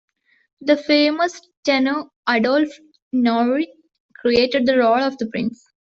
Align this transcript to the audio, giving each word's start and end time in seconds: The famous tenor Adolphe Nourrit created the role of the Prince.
The 0.61 0.77
famous 0.77 1.39
tenor 1.63 2.05
Adolphe 2.25 2.73
Nourrit 3.13 3.67
created 4.15 4.65
the 4.65 4.79
role 4.79 4.97
of 4.99 5.15
the 5.19 5.27
Prince. 5.27 5.63